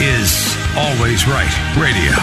[0.00, 2.16] is Always Right Radio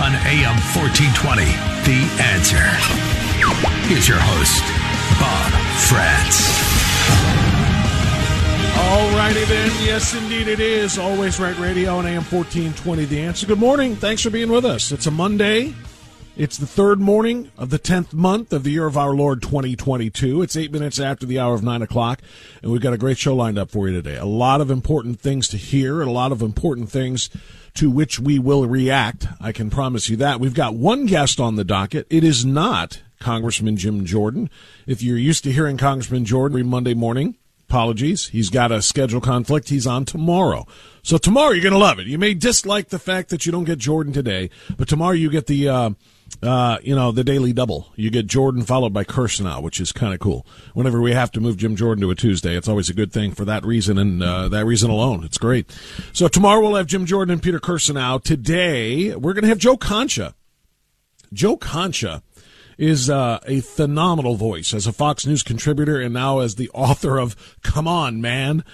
[0.00, 1.44] on AM 1420.
[1.84, 2.00] The
[2.32, 2.64] answer.
[3.88, 4.64] Here's your host,
[5.20, 5.52] Bob
[5.84, 6.48] Frantz.
[8.78, 9.70] All righty then.
[9.84, 10.98] Yes, indeed it is.
[10.98, 13.04] Always Right Radio on AM 1420.
[13.04, 13.46] The answer.
[13.46, 13.96] Good morning.
[13.96, 14.90] Thanks for being with us.
[14.90, 15.74] It's a Monday.
[16.40, 20.40] It's the third morning of the 10th month of the year of our Lord 2022.
[20.40, 22.22] It's eight minutes after the hour of nine o'clock,
[22.62, 24.16] and we've got a great show lined up for you today.
[24.16, 27.28] A lot of important things to hear, and a lot of important things
[27.74, 29.26] to which we will react.
[29.38, 30.40] I can promise you that.
[30.40, 32.06] We've got one guest on the docket.
[32.08, 34.48] It is not Congressman Jim Jordan.
[34.86, 37.36] If you're used to hearing Congressman Jordan every Monday morning,
[37.68, 38.28] apologies.
[38.28, 39.68] He's got a schedule conflict.
[39.68, 40.66] He's on tomorrow.
[41.02, 42.06] So tomorrow you're going to love it.
[42.06, 45.46] You may dislike the fact that you don't get Jordan today, but tomorrow you get
[45.46, 45.90] the, uh,
[46.42, 47.92] uh, you know, the daily double.
[47.96, 50.46] You get Jordan followed by Kirsanow, which is kind of cool.
[50.74, 53.32] Whenever we have to move Jim Jordan to a Tuesday, it's always a good thing
[53.32, 55.24] for that reason and uh, that reason alone.
[55.24, 55.70] It's great.
[56.12, 58.22] So tomorrow we'll have Jim Jordan and Peter Kirsanow.
[58.22, 60.34] Today we're going to have Joe Concha.
[61.32, 62.22] Joe Concha
[62.78, 67.18] is uh, a phenomenal voice as a Fox News contributor and now as the author
[67.18, 68.64] of Come On, Man.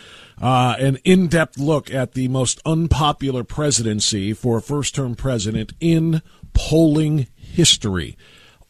[0.41, 6.23] Uh, an in-depth look at the most unpopular presidency for a first-term president in
[6.53, 8.19] polling history.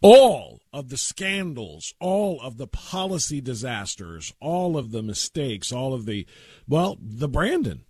[0.00, 6.06] All of the scandals, all of the policy disasters, all of the mistakes, all of
[6.06, 6.24] the,
[6.68, 7.84] well, the Brandon,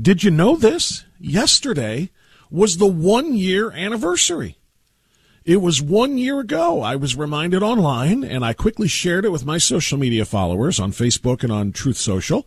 [0.00, 1.04] did you know this?
[1.20, 2.08] Yesterday
[2.50, 4.56] was the one year anniversary.
[5.44, 6.82] It was one year ago.
[6.82, 10.92] I was reminded online, and I quickly shared it with my social media followers on
[10.92, 12.46] Facebook and on Truth Social.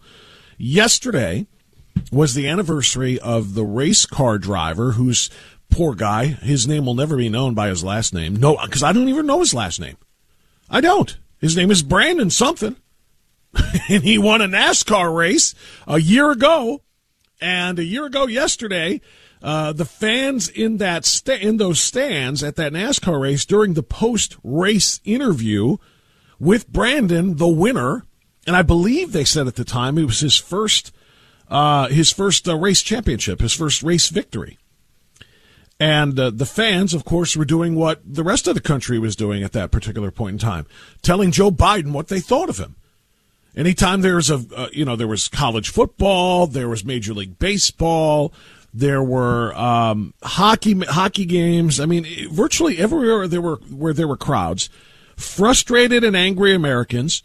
[0.58, 1.48] Yesterday
[2.12, 5.30] was the anniversary of the race car driver whose
[5.72, 6.26] poor guy.
[6.28, 8.36] His name will never be known by his last name.
[8.36, 9.98] No, because I don't even know his last name.
[10.70, 11.18] I don't.
[11.40, 12.76] His name is Brandon something.
[13.90, 15.56] and he won a NASCAR race
[15.88, 16.82] a year ago.
[17.42, 19.02] And a year ago yesterday,
[19.42, 24.38] uh, the fans in that in those stands at that NASCAR race during the post
[24.44, 25.78] race interview
[26.40, 28.06] with Brandon, the winner,
[28.46, 30.92] and I believe they said at the time it was his first
[31.48, 34.58] uh, his first uh, race championship, his first race victory.
[35.80, 39.16] And uh, the fans, of course, were doing what the rest of the country was
[39.16, 40.68] doing at that particular point in time,
[41.02, 42.76] telling Joe Biden what they thought of him.
[43.56, 47.38] Anytime there was a, uh, you know, there was college football, there was Major League
[47.38, 48.32] Baseball,
[48.74, 51.80] there were um, hockey hockey games.
[51.80, 54.70] I mean, virtually everywhere there were where there were crowds,
[55.16, 57.22] frustrated and angry Americans,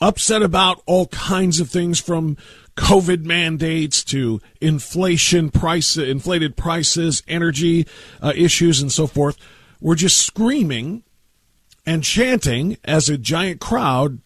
[0.00, 2.36] upset about all kinds of things from
[2.76, 7.86] COVID mandates to inflation, price, inflated prices, energy
[8.22, 9.36] uh, issues, and so forth.
[9.80, 11.02] Were just screaming
[11.84, 14.20] and chanting as a giant crowd,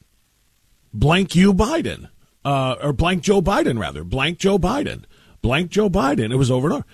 [0.93, 2.09] blank you Biden,
[2.45, 5.05] uh, or blank Joe Biden rather, blank Joe Biden,
[5.43, 6.33] blank Joe Biden.
[6.33, 6.85] It was over and over.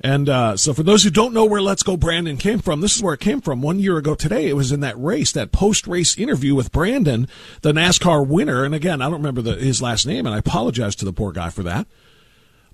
[0.00, 2.96] And uh, so, for those who don't know where Let's Go Brandon came from, this
[2.96, 3.62] is where it came from.
[3.62, 7.28] One year ago today, it was in that race, that post race interview with Brandon,
[7.62, 8.62] the NASCAR winner.
[8.62, 11.32] And again, I don't remember the, his last name, and I apologize to the poor
[11.32, 11.86] guy for that.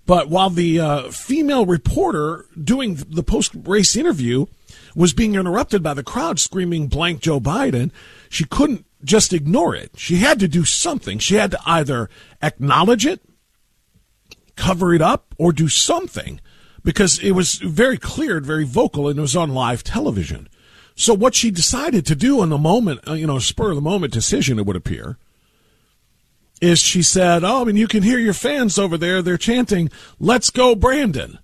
[0.04, 4.46] But while the uh, female reporter doing the post race interview
[4.96, 7.92] was being interrupted by the crowd screaming blank Joe Biden,
[8.28, 9.92] she couldn't just ignore it.
[9.96, 11.18] She had to do something.
[11.18, 12.10] She had to either
[12.42, 13.20] acknowledge it,
[14.56, 16.40] cover it up, or do something
[16.84, 20.48] because it was very clear and very vocal and it was on live television.
[20.94, 23.80] So what she decided to do in the moment, uh, you know, spur of the
[23.80, 25.16] moment decision, it would appear,
[26.60, 29.22] is she said, "Oh, I mean, you can hear your fans over there.
[29.22, 29.90] They're chanting,
[30.20, 31.38] "Let's go, Brandon,"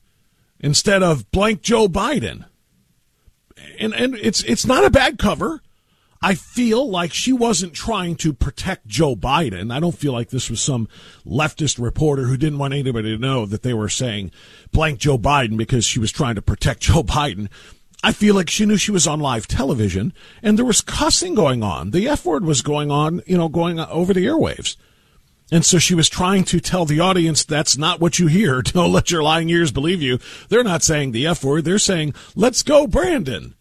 [0.61, 2.45] instead of blank Joe Biden."
[3.81, 5.63] And and it's it's not a bad cover.
[6.21, 9.73] I feel like she wasn't trying to protect Joe Biden.
[9.73, 10.89] I don't feel like this was some
[11.25, 14.33] leftist reporter who didn't want anybody to know that they were saying
[14.73, 17.49] blank Joe Biden because she was trying to protect Joe Biden.
[18.03, 20.13] I feel like she knew she was on live television
[20.43, 21.91] and there was cussing going on.
[21.91, 24.77] The F word was going on, you know, going over the airwaves.
[25.51, 28.61] And so she was trying to tell the audience that's not what you hear.
[28.63, 30.19] Don't let your lying ears believe you.
[30.49, 31.65] They're not saying the F word.
[31.65, 33.55] They're saying, let's go, Brandon.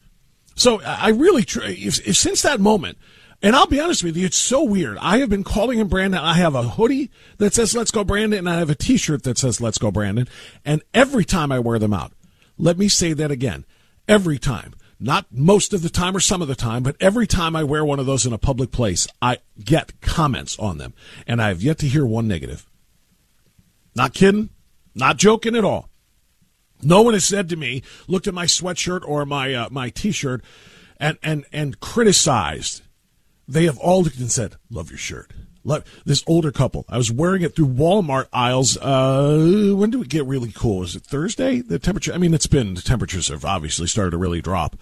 [0.57, 2.97] So I really, if, if, since that moment,
[3.43, 4.97] and I'll be honest with you, it's so weird.
[4.99, 6.19] I have been calling him Brandon.
[6.19, 9.37] I have a hoodie that says "Let's Go Brandon," and I have a T-shirt that
[9.37, 10.27] says "Let's Go Brandon."
[10.65, 12.11] And every time I wear them out,
[12.57, 13.65] let me say that again.
[14.07, 17.55] Every time, not most of the time or some of the time, but every time
[17.55, 20.95] I wear one of those in a public place, I get comments on them,
[21.27, 22.65] and I have yet to hear one negative.
[23.95, 24.49] Not kidding,
[24.95, 25.89] not joking at all.
[26.81, 30.43] No one has said to me, looked at my sweatshirt or my uh, my T-shirt,
[30.99, 32.81] and and and criticized.
[33.47, 35.31] They have all looked and said, "Love your shirt."
[35.63, 36.85] Love this older couple.
[36.87, 38.77] I was wearing it through Walmart aisles.
[38.77, 40.83] Uh, when do it get really cool?
[40.83, 41.59] Is it Thursday?
[41.59, 42.13] The temperature.
[42.13, 44.77] I mean, it's been the temperatures have obviously started to really drop,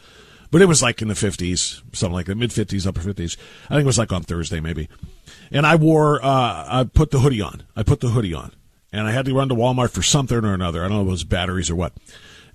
[0.52, 3.36] but it was like in the fifties, something like the mid fifties, upper fifties.
[3.66, 4.90] I think it was like on Thursday maybe.
[5.52, 6.24] And I wore.
[6.24, 7.64] Uh, I put the hoodie on.
[7.76, 8.52] I put the hoodie on
[8.96, 10.84] and I had to run to Walmart for something or another.
[10.84, 11.94] I don't know if it was batteries or what.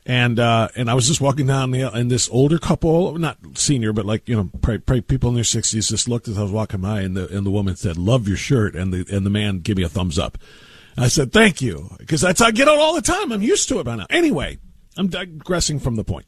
[0.06, 3.92] And uh, and I was just walking down the and this older couple, not senior,
[3.92, 6.50] but like you know, probably, probably people in their sixties, just looked as I was
[6.50, 9.30] walking by, and the and the woman said, "Love your shirt," and the and the
[9.30, 10.38] man gave me a thumbs up.
[10.96, 13.30] I said, "Thank you," because that's I get it all the time.
[13.30, 14.06] I'm used to it by now.
[14.08, 14.58] Anyway,
[14.96, 16.26] I'm digressing from the point.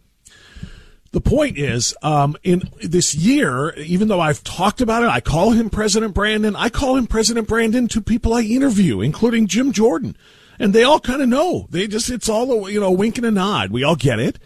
[1.12, 5.50] The point is, um, in this year, even though I've talked about it, I call
[5.50, 6.56] him President Brandon.
[6.56, 10.16] I call him President Brandon to people I interview, including Jim Jordan,
[10.58, 11.66] and they all kind of know.
[11.68, 13.70] They just it's all you know, wink and a nod.
[13.70, 14.38] We all get it.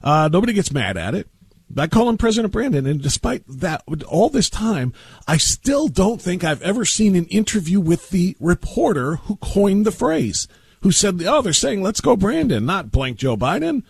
[0.00, 1.28] Uh, nobody gets mad at it.
[1.76, 4.92] I call him President Brandon, and despite that, all this time,
[5.26, 9.90] I still don't think I've ever seen an interview with the reporter who coined the
[9.90, 10.46] phrase,
[10.82, 13.82] who said, "Oh, they're saying let's go Brandon, not blank Joe Biden."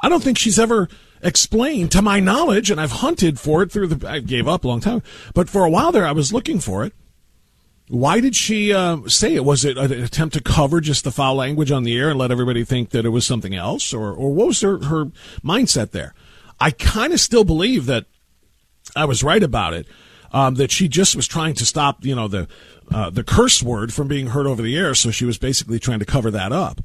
[0.00, 0.88] I don't think she's ever
[1.22, 4.08] explain to my knowledge, and I've hunted for it through the.
[4.08, 5.02] I gave up a long time,
[5.34, 6.92] but for a while there, I was looking for it.
[7.88, 9.44] Why did she uh, say it?
[9.44, 12.30] Was it an attempt to cover just the foul language on the air and let
[12.30, 15.06] everybody think that it was something else, or or what was her her
[15.44, 16.14] mindset there?
[16.60, 18.06] I kind of still believe that
[18.94, 19.86] I was right about it.
[20.34, 22.48] Um, that she just was trying to stop, you know, the
[22.90, 25.98] uh, the curse word from being heard over the air, so she was basically trying
[25.98, 26.80] to cover that up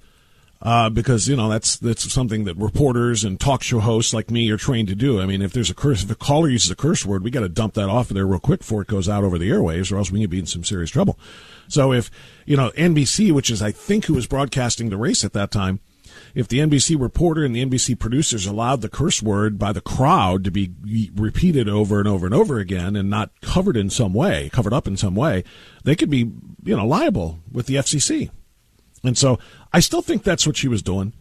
[0.62, 4.50] uh, because you know that's that's something that reporters and talk show hosts like me
[4.50, 5.22] are trained to do.
[5.22, 7.42] I mean, if there's a curse, if a caller uses a curse word, we got
[7.42, 9.92] to dump that off of there real quick before it goes out over the airwaves,
[9.92, 11.20] or else we could be in some serious trouble.
[11.68, 12.10] So if
[12.46, 15.80] you know NBC, which is I think who was broadcasting the race at that time,
[16.34, 20.44] if the NBC reporter and the NBC producers allowed the curse word by the crowd
[20.44, 20.72] to be
[21.16, 24.88] repeated over and over and over again and not covered in some way, covered up
[24.88, 25.44] in some way,
[25.84, 26.32] they could be
[26.64, 28.32] you know liable with the FCC.
[29.08, 29.40] And so
[29.74, 31.14] I still think that's what she was doing.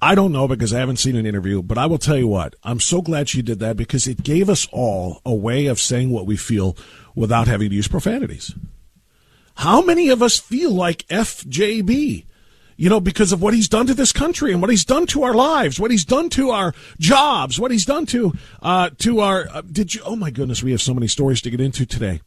[0.00, 2.54] I don't know because I haven't seen an interview, but I will tell you what,
[2.62, 6.10] I'm so glad she did that because it gave us all a way of saying
[6.10, 6.76] what we feel
[7.14, 8.54] without having to use profanities.
[9.56, 12.26] How many of us feel like FJB?
[12.76, 15.24] You know, because of what he's done to this country and what he's done to
[15.24, 19.48] our lives, what he's done to our jobs, what he's done to uh, to our.
[19.52, 20.02] Uh, did you?
[20.04, 22.20] Oh my goodness, we have so many stories to get into today.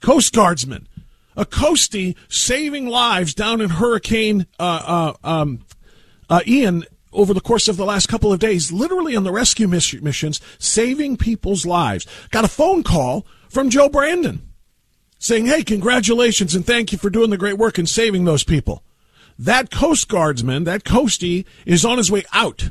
[0.00, 0.88] Coast Guardsman,
[1.36, 5.64] a coastie saving lives down in Hurricane uh, uh um,
[6.28, 9.68] uh, Ian over the course of the last couple of days, literally on the rescue
[9.68, 12.06] missions, saving people's lives.
[12.30, 14.48] Got a phone call from Joe Brandon
[15.18, 18.82] saying, Hey, congratulations and thank you for doing the great work and saving those people.
[19.38, 22.70] That Coast Guardsman, that coastie, is on his way out.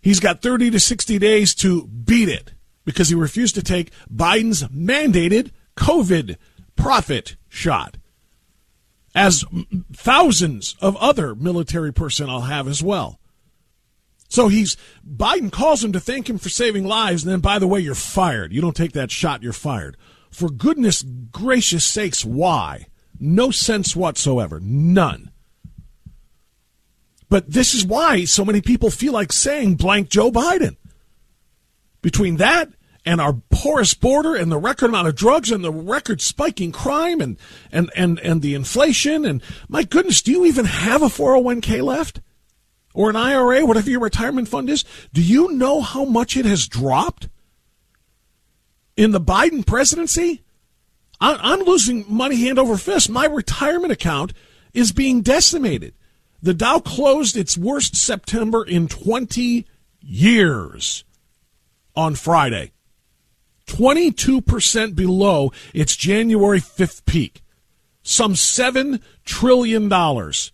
[0.00, 2.52] He's got 30 to 60 days to beat it
[2.84, 6.36] because he refused to take Biden's mandated COVID
[6.76, 7.96] profit shot
[9.14, 9.44] as
[9.92, 13.20] thousands of other military personnel have as well.
[14.28, 14.76] So he's
[15.08, 17.94] Biden calls him to thank him for saving lives, and then by the way, you're
[17.94, 18.52] fired.
[18.52, 19.96] You don't take that shot, you're fired.
[20.30, 22.86] For goodness gracious sakes, why?
[23.20, 24.58] No sense whatsoever.
[24.60, 25.30] None.
[27.28, 30.76] But this is why so many people feel like saying blank Joe Biden.
[32.02, 32.72] Between that
[33.04, 37.20] and our porous border and the record amount of drugs and the record spiking crime
[37.20, 37.36] and,
[37.70, 39.24] and, and, and the inflation.
[39.24, 42.20] And my goodness, do you even have a 401k left?
[42.94, 44.84] Or an IRA, whatever your retirement fund is?
[45.12, 47.28] Do you know how much it has dropped?
[48.96, 50.44] In the Biden presidency?
[51.20, 53.08] I'm losing money hand over fist.
[53.08, 54.32] My retirement account
[54.72, 55.94] is being decimated.
[56.42, 59.66] The Dow closed its worst September in 20
[60.00, 61.04] years
[61.96, 62.73] on Friday.
[63.66, 67.42] 22% below its January 5th peak.
[68.02, 70.52] Some 7 trillion dollars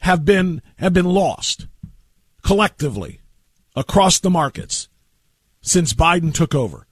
[0.00, 1.66] have been have been lost
[2.42, 3.20] collectively
[3.76, 4.88] across the markets
[5.60, 6.86] since Biden took over.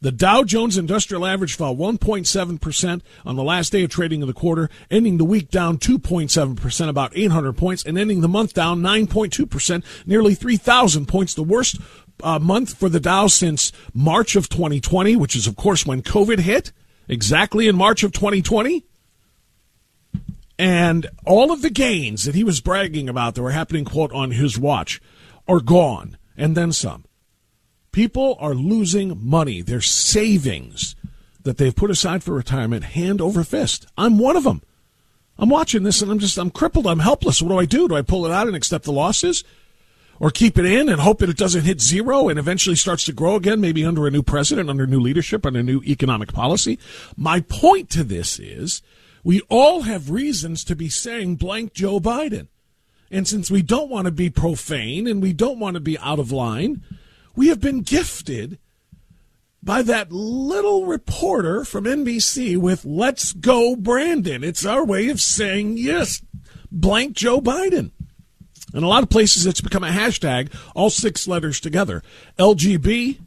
[0.00, 4.34] The Dow Jones Industrial Average fell 1.7% on the last day of trading of the
[4.34, 9.82] quarter, ending the week down 2.7%, about 800 points, and ending the month down 9.2%,
[10.06, 11.80] nearly 3,000 points, the worst
[12.22, 16.40] uh, month for the Dow since March of 2020, which is, of course, when COVID
[16.40, 16.72] hit,
[17.08, 18.84] exactly in March of 2020.
[20.58, 24.32] And all of the gains that he was bragging about that were happening, quote, on
[24.32, 25.00] his watch
[25.46, 27.04] are gone, and then some.
[27.92, 30.96] People are losing money, their savings
[31.42, 33.86] that they've put aside for retirement hand over fist.
[33.96, 34.62] I'm one of them.
[35.38, 36.86] I'm watching this and I'm just, I'm crippled.
[36.86, 37.40] I'm helpless.
[37.40, 37.88] What do I do?
[37.88, 39.44] Do I pull it out and accept the losses?
[40.20, 43.12] Or keep it in and hope that it doesn't hit zero and eventually starts to
[43.12, 46.78] grow again, maybe under a new president, under new leadership, under new economic policy.
[47.16, 48.82] My point to this is
[49.22, 52.48] we all have reasons to be saying blank Joe Biden.
[53.10, 56.18] And since we don't want to be profane and we don't want to be out
[56.18, 56.82] of line,
[57.34, 58.58] we have been gifted
[59.62, 64.44] by that little reporter from NBC with Let's Go Brandon.
[64.44, 66.22] It's our way of saying, yes,
[66.70, 67.92] blank Joe Biden.
[68.74, 72.02] In a lot of places, it's become a hashtag, all six letters together
[72.38, 73.18] LGB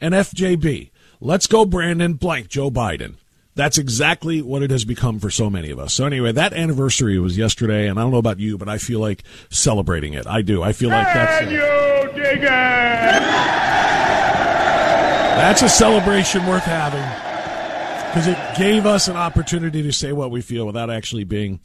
[0.00, 0.90] and FJB.
[1.20, 3.14] Let's go, Brandon blank, Joe Biden.
[3.54, 5.92] That's exactly what it has become for so many of us.
[5.92, 9.00] So anyway, that anniversary was yesterday, and I don't know about you, but I feel
[9.00, 10.26] like celebrating it.
[10.26, 10.62] I do.
[10.62, 11.44] I feel like that's.
[11.44, 12.46] Can you dig it?
[15.40, 17.29] That's a celebration worth having
[18.10, 21.60] because it gave us an opportunity to say what we feel without actually being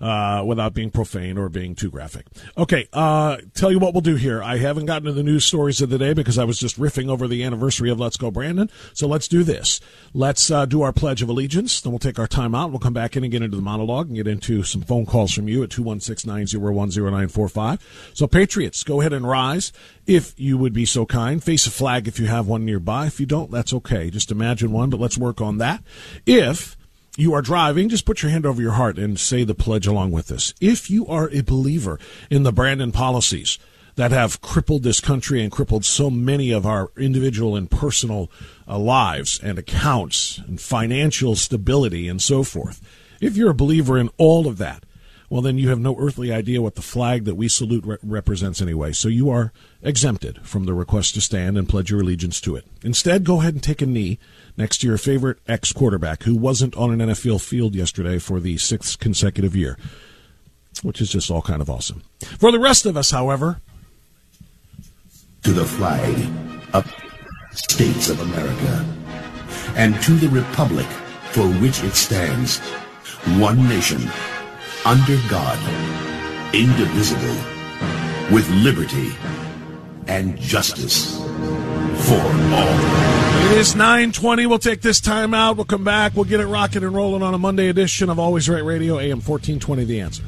[0.00, 2.26] uh, without being profane or being too graphic.
[2.56, 4.42] Okay, uh, tell you what we'll do here.
[4.42, 7.10] I haven't gotten to the news stories of the day because I was just riffing
[7.10, 8.70] over the anniversary of Let's Go Brandon.
[8.94, 9.78] So let's do this.
[10.14, 11.82] Let's uh, do our Pledge of Allegiance.
[11.82, 12.70] Then we'll take our time out.
[12.70, 15.34] We'll come back in and get into the monologue and get into some phone calls
[15.34, 17.80] from you at 216-901-0945.
[18.14, 19.70] So Patriots, go ahead and rise
[20.06, 21.44] if you would be so kind.
[21.44, 23.04] Face a flag if you have one nearby.
[23.06, 24.08] If you don't, that's okay.
[24.10, 25.82] Just imagine one, but let's work on that.
[26.26, 26.76] If
[27.16, 30.12] you are driving, just put your hand over your heart and say the pledge along
[30.12, 30.54] with us.
[30.60, 31.98] If you are a believer
[32.30, 33.58] in the Brandon policies
[33.96, 38.30] that have crippled this country and crippled so many of our individual and personal
[38.66, 42.80] uh, lives and accounts and financial stability and so forth,
[43.20, 44.84] if you're a believer in all of that,
[45.28, 48.60] well, then you have no earthly idea what the flag that we salute re- represents
[48.60, 48.92] anyway.
[48.92, 52.66] So you are exempted from the request to stand and pledge your allegiance to it.
[52.82, 54.18] Instead, go ahead and take a knee
[54.60, 58.58] next to your favorite ex quarterback who wasn't on an NFL field yesterday for the
[58.58, 59.78] sixth consecutive year,
[60.82, 62.02] which is just all kind of awesome.
[62.38, 63.60] For the rest of us, however,
[65.44, 66.30] to the flag
[66.74, 66.94] of
[67.52, 68.86] States of America
[69.76, 70.86] and to the republic
[71.32, 72.58] for which it stands,
[73.38, 74.02] one nation,
[74.84, 75.58] under God,
[76.54, 77.36] indivisible
[78.30, 79.12] with liberty
[80.06, 82.20] and justice for
[82.54, 83.19] all.
[83.32, 84.46] It is 920.
[84.46, 85.56] We'll take this time out.
[85.56, 86.14] We'll come back.
[86.14, 89.20] We'll get it rocking and rolling on a Monday edition of Always Right Radio, AM
[89.20, 90.24] 1420, The Answer.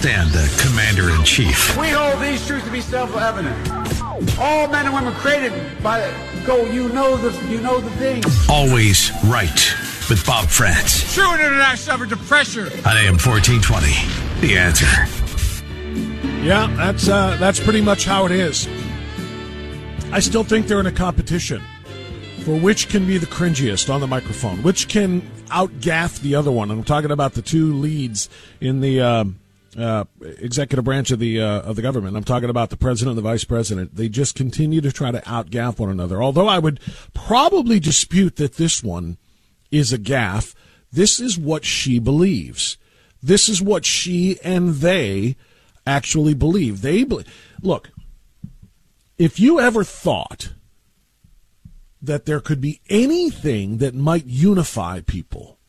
[0.00, 1.76] Understand the commander in chief.
[1.76, 3.70] We hold these truths to be self-evident.
[4.38, 5.52] All men and women created
[5.82, 6.10] by
[6.46, 6.64] go.
[6.64, 8.24] You know the you know the things.
[8.48, 9.74] Always right
[10.08, 12.64] with Bob Frantz True international effort to pressure.
[12.86, 14.40] on AM 1420.
[14.40, 14.86] The answer.
[16.46, 18.66] Yeah, that's uh, that's pretty much how it is.
[20.12, 21.62] I still think they're in a competition
[22.44, 26.70] for which can be the cringiest on the microphone, which can outgaff the other one.
[26.70, 28.30] And I'm talking about the two leads
[28.62, 29.24] in the uh,
[29.78, 32.16] uh, executive branch of the uh, of the government.
[32.16, 33.94] I'm talking about the president and the vice president.
[33.94, 36.22] They just continue to try to outgaff one another.
[36.22, 36.80] Although I would
[37.14, 39.18] probably dispute that this one
[39.70, 40.54] is a gaffe.
[40.92, 42.76] This is what she believes.
[43.22, 45.36] This is what she and they
[45.86, 46.82] actually believe.
[46.82, 47.04] They
[47.62, 47.90] look.
[49.18, 50.54] If you ever thought
[52.02, 55.59] that there could be anything that might unify people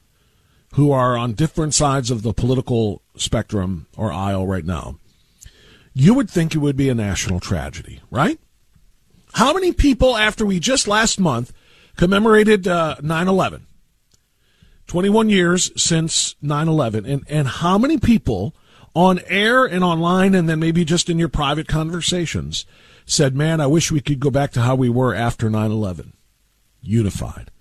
[0.73, 4.97] who are on different sides of the political spectrum or aisle right now,
[5.93, 8.39] you would think it would be a national tragedy, right?
[9.33, 11.53] How many people, after we just last month
[11.97, 13.65] commemorated uh, 9 11,
[14.87, 18.55] 21 years since 9 11, and, and how many people
[18.93, 22.65] on air and online, and then maybe just in your private conversations,
[23.05, 26.13] said, Man, I wish we could go back to how we were after 9 11?
[26.81, 27.51] Unified.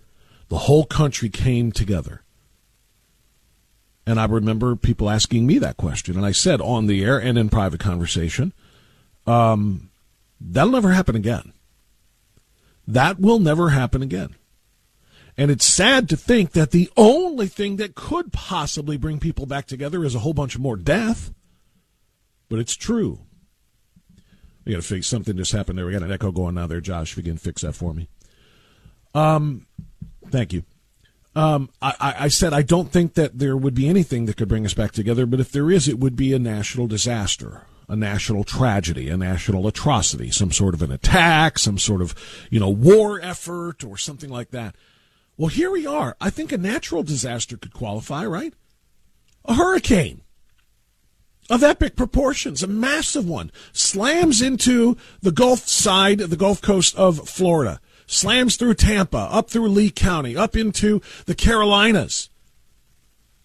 [0.48, 2.22] The whole country came together.
[4.06, 7.38] And I remember people asking me that question, and I said on the air and
[7.38, 8.52] in private conversation,
[9.26, 9.90] um,
[10.40, 11.52] that'll never happen again.
[12.88, 14.34] That will never happen again.
[15.36, 19.66] And it's sad to think that the only thing that could possibly bring people back
[19.66, 21.32] together is a whole bunch more death.
[22.48, 23.20] But it's true.
[24.64, 25.86] We got to fix something just happened there.
[25.86, 27.12] We got an echo going now there, Josh.
[27.12, 28.08] If you can fix that for me.
[29.14, 29.66] Um,
[30.28, 30.64] thank you.
[31.34, 34.66] Um, I, I said I don't think that there would be anything that could bring
[34.66, 38.42] us back together, but if there is, it would be a national disaster, a national
[38.42, 42.14] tragedy, a national atrocity, some sort of an attack, some sort of,
[42.50, 44.74] you know, war effort or something like that.
[45.36, 46.16] Well, here we are.
[46.20, 48.52] I think a natural disaster could qualify, right?
[49.44, 50.22] A hurricane
[51.48, 57.28] of epic proportions, a massive one, slams into the Gulf side, the Gulf Coast of
[57.28, 57.80] Florida,
[58.10, 62.28] slams through Tampa, up through Lee County, up into the Carolinas.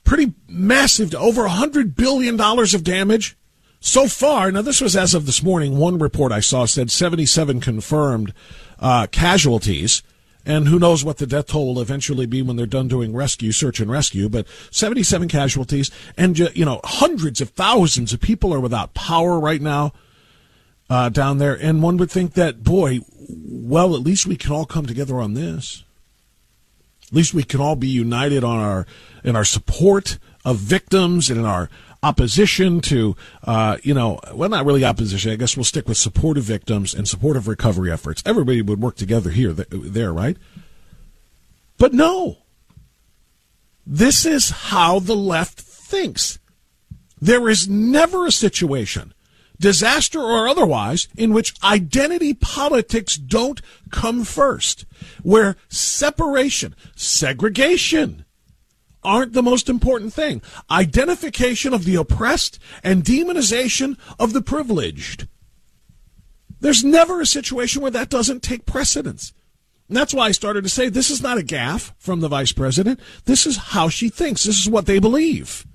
[0.03, 3.37] Pretty massive, over a $100 billion of damage.
[3.79, 7.59] So far, now this was as of this morning, one report I saw said 77
[7.59, 8.33] confirmed
[8.79, 10.01] uh, casualties.
[10.47, 13.51] And who knows what the death toll will eventually be when they're done doing rescue,
[13.51, 14.29] search and rescue.
[14.29, 19.61] But 77 casualties, and you know, hundreds of thousands of people are without power right
[19.61, 19.91] now
[20.89, 21.55] uh, down there.
[21.55, 25.33] And one would think that, boy, well, at least we can all come together on
[25.33, 25.83] this.
[27.07, 28.87] At least we can all be united on our
[29.23, 31.69] in our support of victims and in our
[32.03, 35.31] opposition to, uh, you know, well, not really opposition.
[35.31, 38.21] I guess we'll stick with support of victims and support of recovery efforts.
[38.25, 40.37] Everybody would work together here, there, right?
[41.77, 42.37] But no.
[43.85, 46.39] This is how the left thinks.
[47.19, 49.13] There is never a situation,
[49.59, 54.85] disaster or otherwise, in which identity politics don't come first,
[55.23, 58.25] where separation, segregation,
[59.03, 60.41] aren't the most important thing.
[60.69, 65.27] Identification of the oppressed and demonization of the privileged.
[66.59, 69.33] There's never a situation where that doesn't take precedence.
[69.87, 72.51] And that's why I started to say this is not a gaffe from the vice
[72.51, 72.99] president.
[73.25, 74.43] This is how she thinks.
[74.43, 75.67] This is what they believe.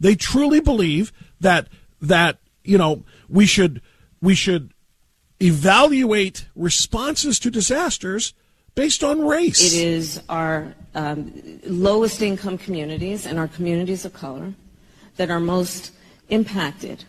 [0.00, 1.68] They truly believe that
[2.00, 3.80] that you know we should
[4.20, 4.72] we should
[5.40, 8.34] evaluate responses to disasters
[8.74, 9.74] based on race.
[9.74, 11.32] It is our um,
[11.64, 14.54] lowest income communities and our communities of color
[15.16, 15.92] that are most
[16.28, 17.04] impacted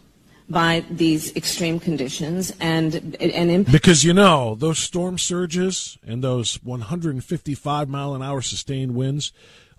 [0.48, 3.72] by these extreme conditions and and impact.
[3.72, 9.32] Because you know those storm surges and those 155 mile an hour sustained winds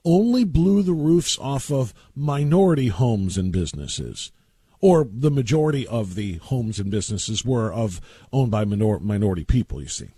[0.04, 4.32] only blew the roofs off of minority homes and businesses,
[4.80, 8.00] or the majority of the homes and businesses were of
[8.32, 9.80] owned by minor, minority people.
[9.80, 10.08] You see,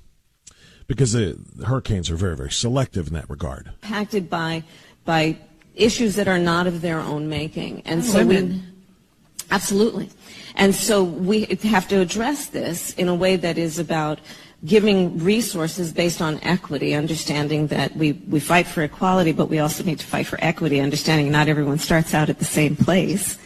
[0.87, 3.71] because the hurricanes are very very selective in that regard.
[3.83, 4.65] Impacted by
[5.05, 5.37] by
[5.75, 8.49] issues that are not of their own making, and oh, so Women.
[8.49, 8.63] we
[9.51, 10.11] absolutely,
[10.55, 14.21] and so we have to address this in a way that is about
[14.65, 19.85] giving resources based on equity, understanding that we, we fight for equality, but we also
[19.85, 23.39] need to fight for equity, understanding not everyone starts out at the same place.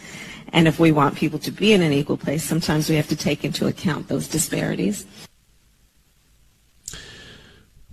[0.53, 3.15] And if we want people to be in an equal place, sometimes we have to
[3.15, 5.05] take into account those disparities.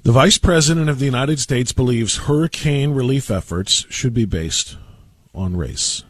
[0.02, 4.76] The Vice President of the United States believes hurricane relief efforts should be based
[5.34, 6.04] on race,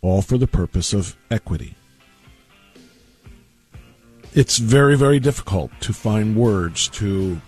[0.00, 1.76] all for the purpose of equity
[4.36, 7.40] it's very very difficult to find words to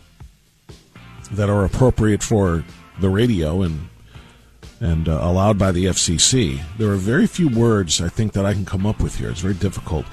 [1.31, 2.65] that are appropriate for
[3.01, 3.91] the radio and
[4.81, 6.61] and uh, allowed by the FCC.
[6.79, 9.31] There are very few words I think that I can come up with here.
[9.31, 10.07] It's very difficult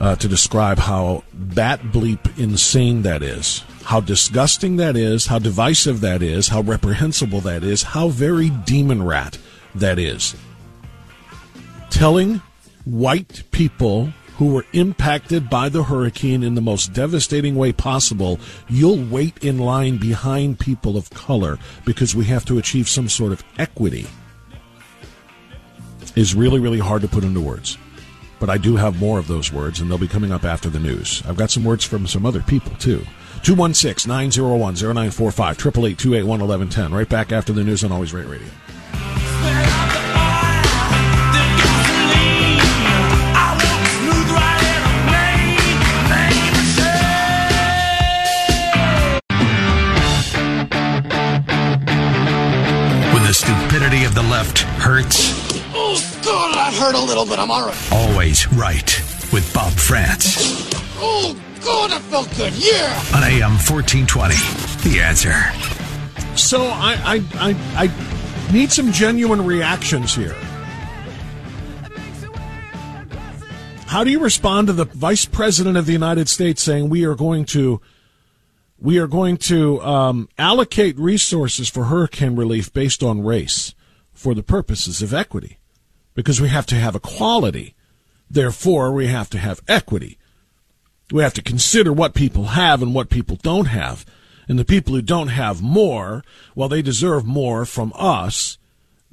[0.00, 6.00] uh, to describe how bat bleep insane that is, how disgusting that is, how divisive
[6.00, 9.38] that is, how reprehensible that is, how very demon rat
[9.74, 10.34] that is.
[11.90, 12.42] Telling
[12.84, 19.02] white people who were impacted by the hurricane in the most devastating way possible, you'll
[19.04, 23.42] wait in line behind people of color because we have to achieve some sort of
[23.58, 24.06] equity
[26.16, 27.78] is really, really hard to put into words.
[28.38, 30.78] But I do have more of those words, and they'll be coming up after the
[30.78, 31.22] news.
[31.26, 33.06] I've got some words from some other people, too.
[33.42, 36.92] 216 901 0945 888 281 1110.
[36.92, 38.48] Right back after the news on Always Right Radio.
[54.36, 55.32] Left hurts.
[55.74, 57.92] Oh, God, that hurt a little, but I'm all right.
[57.92, 58.84] Always right
[59.32, 60.68] with Bob Frantz.
[60.98, 62.52] Oh, God, that felt good.
[62.52, 62.92] Yeah.
[63.16, 64.34] On AM 1420,
[64.86, 65.32] The Answer.
[66.36, 70.36] So I, I, I, I need some genuine reactions here.
[73.86, 77.14] How do you respond to the Vice President of the United States saying we are
[77.14, 77.80] going to
[78.78, 83.74] we are going to um, allocate resources for hurricane relief based on race
[84.26, 85.56] for the purposes of equity
[86.14, 87.76] because we have to have equality.
[88.28, 90.18] Therefore, we have to have equity.
[91.12, 94.04] We have to consider what people have and what people don't have.
[94.48, 96.24] And the people who don't have more,
[96.56, 98.58] well, they deserve more from us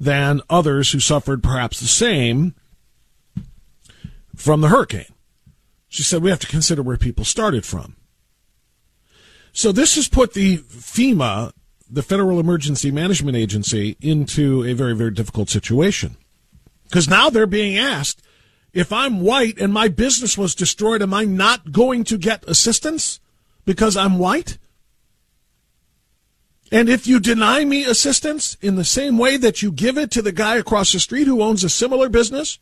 [0.00, 2.56] than others who suffered perhaps the same
[4.34, 5.14] from the hurricane.
[5.86, 7.94] She said we have to consider where people started from.
[9.52, 11.52] So this has put the FEMA,
[11.90, 16.16] the Federal Emergency Management Agency, into a very, very difficult situation.
[16.84, 18.22] Because now they're being asked,
[18.72, 23.20] if I'm white and my business was destroyed, am I not going to get assistance
[23.64, 24.58] because I'm white?
[26.72, 30.22] And if you deny me assistance in the same way that you give it to
[30.22, 32.58] the guy across the street who owns a similar business,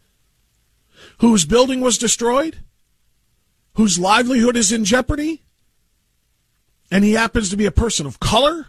[1.18, 2.58] whose building was destroyed,
[3.74, 5.44] whose livelihood is in jeopardy,
[6.90, 8.66] and he happens to be a person of color,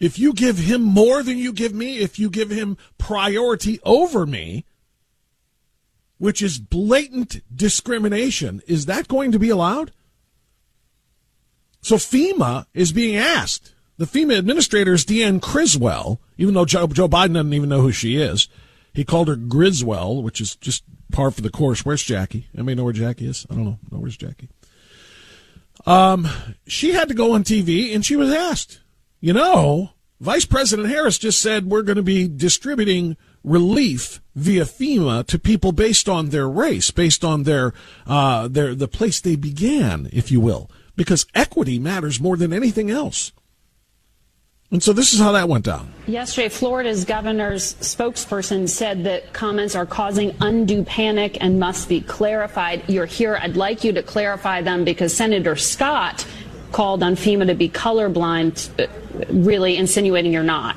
[0.00, 4.26] if you give him more than you give me, if you give him priority over
[4.26, 4.64] me,
[6.18, 9.92] which is blatant discrimination, is that going to be allowed?
[11.80, 13.74] So FEMA is being asked.
[13.98, 17.92] The FEMA administrator is Deanne Criswell, even though Joe, Joe Biden doesn't even know who
[17.92, 18.48] she is.
[18.92, 21.84] He called her Griswell, which is just par for the course.
[21.84, 22.48] Where's Jackie?
[22.54, 23.46] Anybody know where Jackie is?
[23.50, 23.78] I don't know.
[23.90, 24.48] No, where's Jackie?
[25.86, 26.28] Um,
[26.66, 28.80] she had to go on TV and she was asked,
[29.24, 29.88] you know,
[30.20, 35.72] Vice President Harris just said we're going to be distributing relief via FEMA to people
[35.72, 37.72] based on their race, based on their
[38.06, 42.90] uh, their the place they began, if you will, because equity matters more than anything
[42.90, 43.32] else.
[44.70, 45.94] And so this is how that went down.
[46.06, 52.82] Yesterday, Florida's governor's spokesperson said that comments are causing undue panic and must be clarified.
[52.88, 53.38] You're here.
[53.40, 56.26] I'd like you to clarify them because Senator Scott
[56.74, 58.68] called on FEMA to be colorblind,
[59.30, 60.74] really insinuating you're not.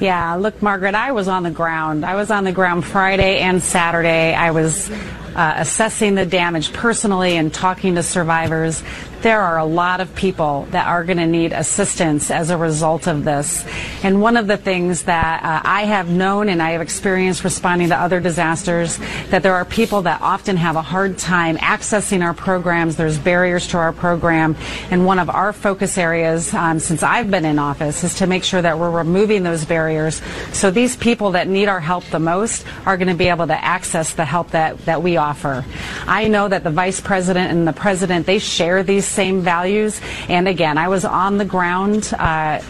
[0.00, 2.04] Yeah, look, Margaret, I was on the ground.
[2.04, 4.34] I was on the ground Friday and Saturday.
[4.34, 8.82] I was uh, assessing the damage personally and talking to survivors.
[9.24, 13.06] There are a lot of people that are going to need assistance as a result
[13.06, 13.64] of this.
[14.02, 17.88] And one of the things that uh, I have known and I have experienced responding
[17.88, 18.98] to other disasters,
[19.30, 22.96] that there are people that often have a hard time accessing our programs.
[22.96, 24.56] There's barriers to our program.
[24.90, 28.44] And one of our focus areas um, since I've been in office is to make
[28.44, 30.20] sure that we're removing those barriers
[30.52, 33.64] so these people that need our help the most are going to be able to
[33.64, 35.64] access the help that, that we offer.
[36.06, 40.00] I know that the vice president and the president, they share these same values.
[40.28, 42.12] And again, I was on the ground.
[42.18, 42.60] Uh,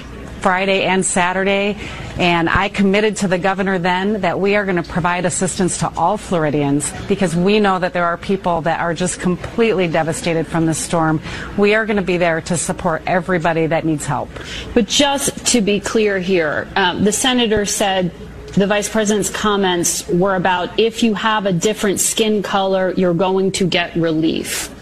[0.45, 1.75] Friday and Saturday,
[2.19, 5.91] and I committed to the governor then that we are going to provide assistance to
[5.97, 10.67] all Floridians because we know that there are people that are just completely devastated from
[10.67, 11.23] the storm.
[11.57, 14.29] We are going to be there to support everybody that needs help.
[14.75, 18.13] But just to be clear here, um, the senator said
[18.53, 23.51] the vice president's comments were about if you have a different skin color, you're going
[23.53, 24.74] to get relief.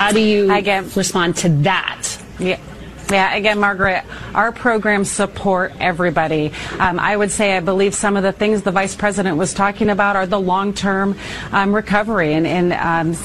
[0.00, 2.08] How do you Again, respond to that?
[2.38, 2.58] Yeah.
[3.10, 6.52] Yeah, again, Margaret, our programs support everybody.
[6.78, 9.90] Um, I would say I believe some of the things the vice president was talking
[9.90, 11.18] about are the long-term
[11.52, 13.16] um, recovery and, and um,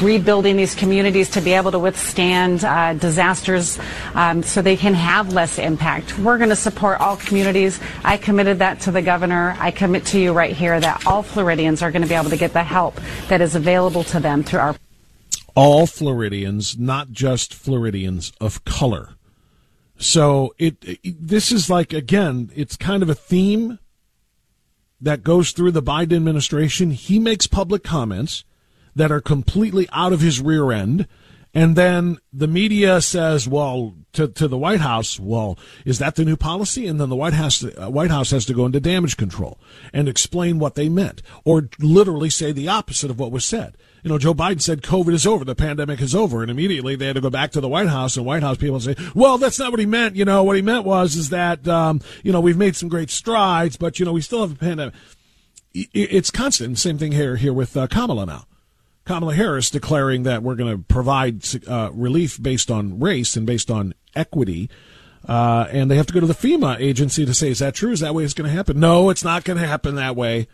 [0.00, 3.78] rebuilding these communities to be able to withstand uh, disasters
[4.14, 6.16] um, so they can have less impact.
[6.18, 7.80] We're going to support all communities.
[8.02, 9.56] I committed that to the governor.
[9.58, 12.38] I commit to you right here that all Floridians are going to be able to
[12.38, 14.76] get the help that is available to them through our
[15.54, 19.14] all Floridians, not just Floridians of color.
[19.96, 23.78] So it, it, this is like again, it's kind of a theme
[25.00, 26.90] that goes through the Biden administration.
[26.90, 28.44] He makes public comments
[28.96, 31.06] that are completely out of his rear end.
[31.52, 36.24] And then the media says, well, to, to the White House, well, is that the
[36.24, 36.86] new policy?
[36.86, 39.60] And then the White House, uh, White House has to go into damage control
[39.92, 44.10] and explain what they meant or literally say the opposite of what was said you
[44.10, 47.16] know, Joe Biden said COVID is over, the pandemic is over, and immediately they had
[47.16, 49.70] to go back to the White House, and White House people say, well, that's not
[49.70, 50.14] what he meant.
[50.14, 53.08] You know, what he meant was is that um, you know we've made some great
[53.08, 54.94] strides, but you know we still have a pandemic.
[55.72, 56.78] It's constant.
[56.78, 58.44] Same thing here here with uh, Kamala now.
[59.06, 63.70] Kamala Harris declaring that we're going to provide uh, relief based on race and based
[63.70, 64.68] on equity.
[65.26, 67.92] Uh, and they have to go to the FEMA agency to say, is that true?
[67.92, 68.78] Is that way it's going to happen?
[68.78, 70.48] No, it's not going to happen that way.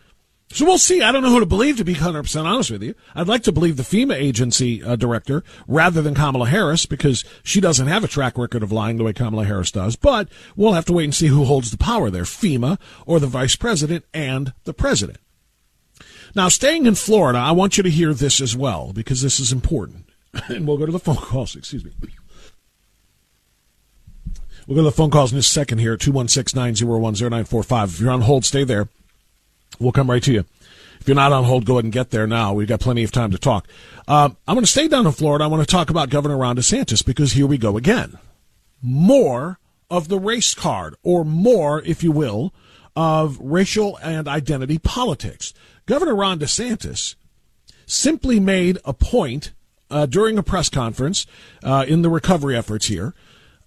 [0.52, 1.00] So we'll see.
[1.00, 2.96] I don't know who to believe, to be 100% honest with you.
[3.14, 7.60] I'd like to believe the FEMA agency uh, director rather than Kamala Harris because she
[7.60, 9.94] doesn't have a track record of lying the way Kamala Harris does.
[9.94, 13.28] But we'll have to wait and see who holds the power there FEMA or the
[13.28, 15.18] vice president and the president.
[16.34, 19.52] Now, staying in Florida, I want you to hear this as well because this is
[19.52, 20.06] important.
[20.48, 21.54] and we'll go to the phone calls.
[21.54, 21.92] Excuse me.
[24.66, 27.88] We'll go to the phone calls in a second here 216 901 0945.
[27.88, 28.88] If you're on hold, stay there.
[29.78, 30.44] We'll come right to you.
[31.00, 32.52] If you're not on hold, go ahead and get there now.
[32.52, 33.66] We've got plenty of time to talk.
[34.06, 35.44] Uh, I'm going to stay down in Florida.
[35.44, 38.18] I want to talk about Governor Ron DeSantis because here we go again.
[38.82, 42.52] More of the race card, or more, if you will,
[42.94, 45.54] of racial and identity politics.
[45.86, 47.14] Governor Ron DeSantis
[47.86, 49.52] simply made a point
[49.90, 51.26] uh, during a press conference
[51.64, 53.14] uh, in the recovery efforts here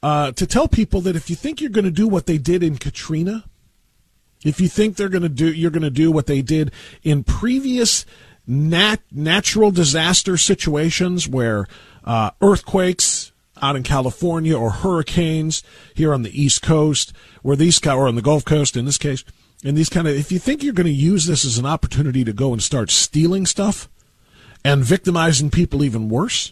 [0.01, 2.63] uh, to tell people that if you think you're going to do what they did
[2.63, 3.45] in Katrina,
[4.43, 6.71] if you think they're going to do, you're going to do what they did
[7.03, 8.05] in previous
[8.47, 11.67] nat- natural disaster situations where
[12.03, 18.07] uh, earthquakes out in California or hurricanes here on the East Coast, where these or
[18.07, 19.23] on the Gulf Coast in this case,
[19.63, 22.25] and these kind of, if you think you're going to use this as an opportunity
[22.25, 23.87] to go and start stealing stuff
[24.65, 26.51] and victimizing people even worse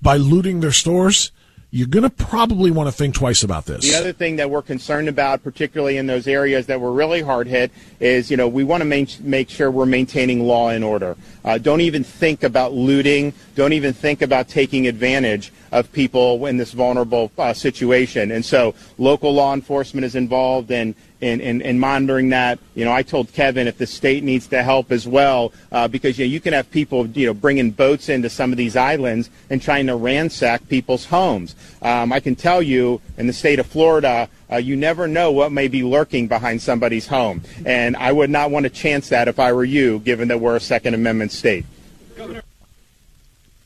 [0.00, 1.30] by looting their stores,
[1.76, 3.82] you're going to probably want to think twice about this.
[3.82, 7.46] The other thing that we're concerned about, particularly in those areas that were really hard
[7.46, 11.16] hit, is you know we want to make, make sure we're maintaining law and order.
[11.44, 13.34] Uh, don't even think about looting.
[13.54, 18.30] Don't even think about taking advantage of people in this vulnerable uh, situation.
[18.30, 22.58] And so local law enforcement is involved in in, in, in, monitoring that.
[22.74, 26.18] You know, I told Kevin if the state needs to help as well, uh, because
[26.18, 29.30] you know you can have people you know bringing boats into some of these islands
[29.50, 31.54] and trying to ransack people's homes.
[31.82, 34.28] Um, I can tell you in the state of Florida.
[34.50, 37.42] Uh, you never know what may be lurking behind somebody's home.
[37.64, 40.54] And I would not want to chance that if I were you, given that we're
[40.54, 41.66] a Second Amendment state.
[42.16, 42.42] Governor.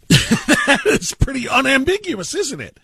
[0.08, 2.78] that is pretty unambiguous, isn't it?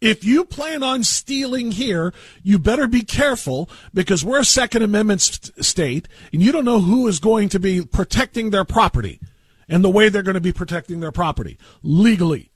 [0.00, 5.20] If you plan on stealing here, you better be careful because we're a Second Amendment
[5.20, 9.20] st- state and you don't know who is going to be protecting their property
[9.68, 12.52] and the way they're going to be protecting their property legally.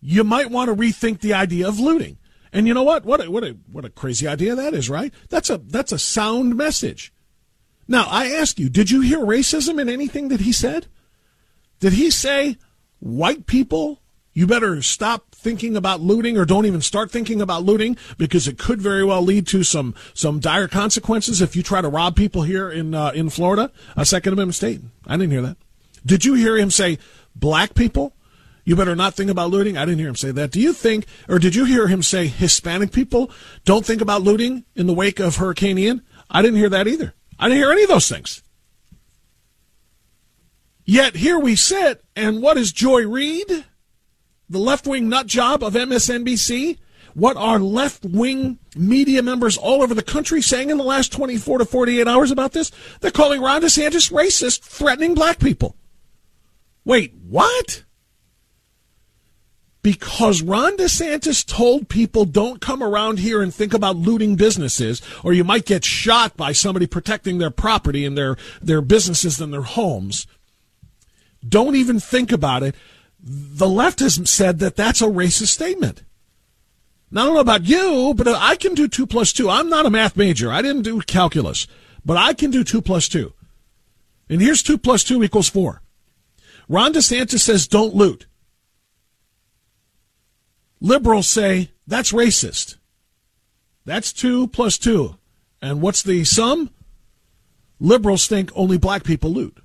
[0.00, 2.18] You might want to rethink the idea of looting.
[2.52, 3.04] And you know what?
[3.04, 5.12] What a, what a, what a crazy idea that is, right?
[5.30, 7.12] That's a, that's a sound message.
[7.88, 10.86] Now, I ask you, did you hear racism in anything that he said?
[11.80, 12.56] Did he say
[12.98, 14.00] white people
[14.34, 18.58] You better stop thinking about looting or don't even start thinking about looting because it
[18.58, 22.42] could very well lead to some, some dire consequences if you try to rob people
[22.42, 24.80] here in, uh, in Florida, a Second Amendment state.
[25.06, 25.58] I didn't hear that.
[26.04, 26.98] Did you hear him say
[27.36, 28.16] black people?
[28.64, 29.76] You better not think about looting.
[29.76, 30.50] I didn't hear him say that.
[30.50, 33.30] Do you think, or did you hear him say Hispanic people
[33.66, 36.02] don't think about looting in the wake of Hurricane Ian?
[36.30, 37.14] I didn't hear that either.
[37.38, 38.42] I didn't hear any of those things.
[40.86, 43.64] Yet here we sit, and what is Joy Reid?
[44.54, 46.78] The left wing nut job of MSNBC,
[47.14, 51.58] what are left wing media members all over the country saying in the last 24
[51.58, 52.72] to 48 hours about this?
[53.00, 55.76] They're calling Ron DeSantis racist, threatening black people.
[56.84, 57.84] Wait, what?
[59.82, 65.32] Because Ron DeSantis told people don't come around here and think about looting businesses, or
[65.32, 69.62] you might get shot by somebody protecting their property and their, their businesses and their
[69.62, 70.26] homes.
[71.46, 72.74] Don't even think about it
[73.26, 76.02] the left has said that that's a racist statement.
[77.10, 79.48] Now, I don't know about you, but I can do two plus two.
[79.48, 80.52] I'm not a math major.
[80.52, 81.66] I didn't do calculus,
[82.04, 83.32] but I can do two plus two.
[84.28, 85.80] And here's two plus two equals four.
[86.68, 88.26] Ron DeSantis says don't loot.
[90.80, 92.76] Liberals say that's racist.
[93.86, 95.16] That's two plus two.
[95.62, 96.70] And what's the sum?
[97.80, 99.63] Liberals think only black people loot.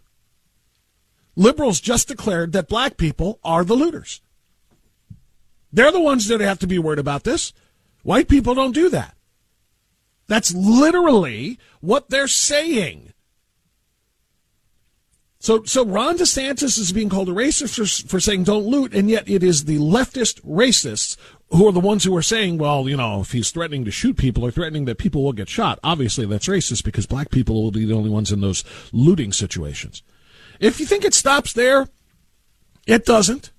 [1.40, 4.20] Liberals just declared that black people are the looters.
[5.72, 7.54] They're the ones that have to be worried about this.
[8.04, 9.16] White people don't do that.
[10.28, 13.14] That's literally what they're saying.
[15.40, 19.10] So, so Ron DeSantis is being called a racist for, for saying don't loot, and
[19.10, 21.16] yet it is the leftist racists
[21.52, 24.18] who are the ones who are saying, well, you know, if he's threatening to shoot
[24.18, 27.72] people or threatening that people will get shot, obviously that's racist because black people will
[27.72, 30.04] be the only ones in those looting situations.
[30.60, 31.88] If you think it stops there,
[32.86, 33.52] it doesn't.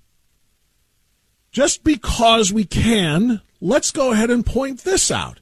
[1.51, 5.41] Just because we can, let's go ahead and point this out.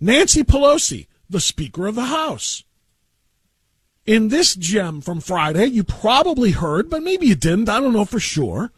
[0.00, 2.64] Nancy Pelosi, the Speaker of the House.
[4.06, 7.68] In this gem from Friday, you probably heard, but maybe you didn't.
[7.68, 8.72] I don't know for sure.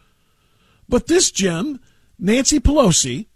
[0.89, 1.79] But this gem,
[2.19, 3.27] Nancy Pelosi,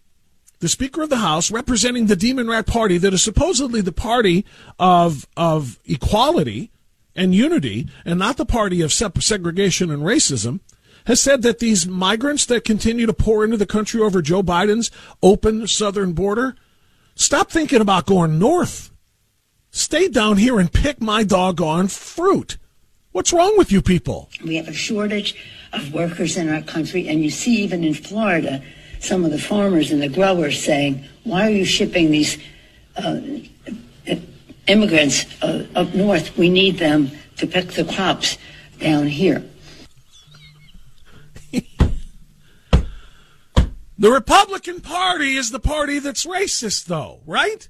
[0.60, 4.45] the Speaker of the House, representing the Demon Rat Party, that is supposedly the party
[4.79, 6.71] of, of equality,
[7.17, 10.62] and unity and not the party of segregation and racism,
[11.08, 14.91] has said that these migrants that continue to pour into the country over Joe Biden's
[15.23, 16.56] open southern border,
[17.15, 18.91] stop thinking about going north.
[19.71, 22.58] Stay down here and pick my doggone fruit.
[23.13, 24.30] What's wrong with you people?
[24.45, 25.36] We have a shortage
[25.73, 28.62] of workers in our country, and you see even in Florida,
[28.99, 32.38] some of the farmers and the growers saying, "Why are you shipping these
[32.95, 33.19] uh,
[34.67, 38.38] immigrants uh, up north, we need them to pick the crops
[38.80, 39.43] down here.
[43.97, 47.69] the Republican Party is the party that's racist, though, right?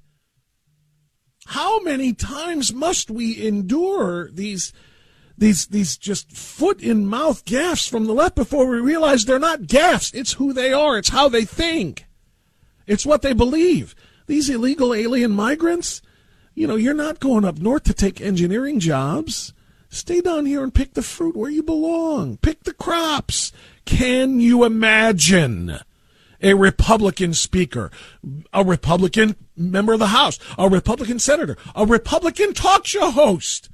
[1.48, 4.74] How many times must we endure these
[5.38, 9.62] these these just foot in mouth gaffes from the left before we realize they're not
[9.62, 10.14] gaffes?
[10.14, 10.98] It's who they are.
[10.98, 12.06] It's how they think.
[12.86, 13.96] It's what they believe.
[14.26, 16.02] These illegal alien migrants,
[16.58, 19.54] you know, you're not going up north to take engineering jobs.
[19.90, 22.38] Stay down here and pick the fruit where you belong.
[22.38, 23.52] Pick the crops.
[23.86, 25.78] Can you imagine
[26.42, 27.92] a Republican speaker,
[28.52, 33.70] a Republican member of the House, a Republican senator, a Republican talk show host,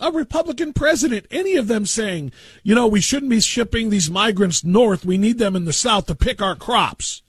[0.00, 2.32] a Republican president, any of them saying,
[2.64, 5.04] you know, we shouldn't be shipping these migrants north.
[5.04, 7.22] We need them in the South to pick our crops.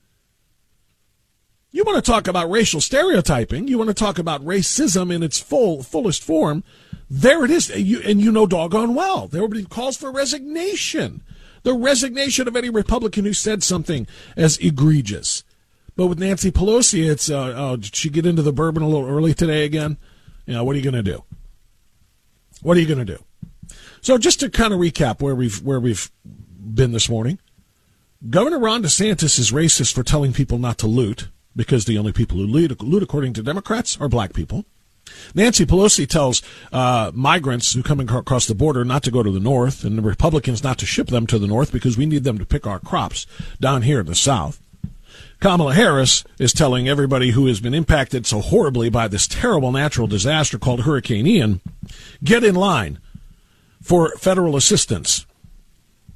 [1.71, 3.67] You want to talk about racial stereotyping?
[3.67, 6.63] You want to talk about racism in its full fullest form?
[7.10, 9.27] There it is, you, and you know doggone well.
[9.27, 11.23] There be calls for resignation,
[11.63, 15.43] the resignation of any Republican who said something as egregious.
[15.95, 19.08] But with Nancy Pelosi, it's uh, oh, did she get into the bourbon a little
[19.08, 19.97] early today again?
[20.45, 21.23] You know, what are you going to do?
[22.63, 23.23] What are you going to do?
[24.01, 27.38] So just to kind of recap where we've where we've been this morning,
[28.27, 32.38] Governor Ron DeSantis is racist for telling people not to loot because the only people
[32.38, 34.66] who loot, loot according to Democrats, are black people.
[35.34, 39.40] Nancy Pelosi tells uh, migrants who come across the border not to go to the
[39.40, 42.38] north, and the Republicans not to ship them to the north because we need them
[42.38, 43.26] to pick our crops
[43.60, 44.60] down here in the south.
[45.40, 50.06] Kamala Harris is telling everybody who has been impacted so horribly by this terrible natural
[50.08, 51.62] disaster called Hurricane Ian,
[52.24, 53.00] get in line
[53.82, 55.26] for federal assistance,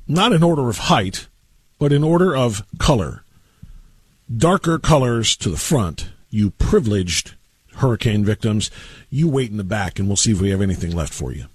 [0.08, 1.28] not in order of height,
[1.80, 3.23] but in order of color
[4.36, 7.34] darker colors to the front, you privileged
[7.76, 8.72] hurricane victims.
[9.10, 11.46] You wait in the back, and we'll see if we have anything left for you.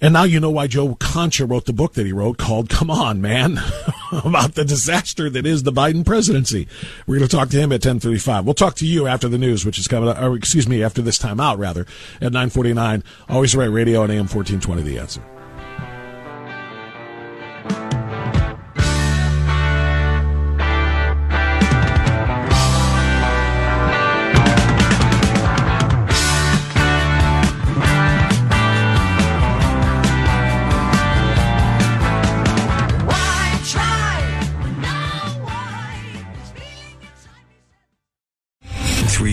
[0.00, 2.90] And now you know why Joe Concha wrote the book that he wrote called Come
[2.90, 3.60] On, Man,
[4.12, 6.66] about the disaster that is the Biden presidency.
[7.06, 8.44] We're going to talk to him at 1035.
[8.44, 11.02] We'll talk to you after the news, which is coming up, or excuse me, after
[11.02, 11.82] this time out, rather,
[12.16, 13.04] at 949.
[13.28, 15.22] Always right radio on AM 1420, The Answer.